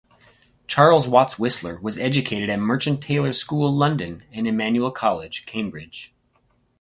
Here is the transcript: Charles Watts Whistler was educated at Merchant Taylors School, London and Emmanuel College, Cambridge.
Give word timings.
Charles 0.65 1.07
Watts 1.07 1.37
Whistler 1.37 1.79
was 1.79 1.99
educated 1.99 2.49
at 2.49 2.55
Merchant 2.57 3.03
Taylors 3.03 3.37
School, 3.37 3.71
London 3.71 4.23
and 4.33 4.47
Emmanuel 4.47 4.89
College, 4.89 5.45
Cambridge. 5.45 6.11